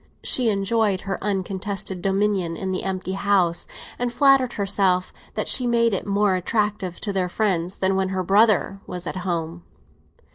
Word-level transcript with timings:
She 0.23 0.49
enjoyed 0.49 1.01
her 1.01 1.23
uncontested 1.23 2.01
dominion 2.01 2.55
in 2.57 2.71
the 2.71 2.83
empty 2.83 3.11
house, 3.11 3.67
and 3.99 4.11
flattered 4.11 4.53
herself 4.53 5.13
that 5.35 5.47
she 5.47 5.67
made 5.67 5.93
it 5.93 6.07
more 6.07 6.33
attractive 6.33 6.99
to 7.01 7.13
their 7.13 7.29
friends 7.29 7.75
than 7.75 7.95
when 7.95 8.09
her 8.09 8.23
brother 8.23 8.79
was 8.87 9.05
at 9.05 9.17
home. 9.17 9.61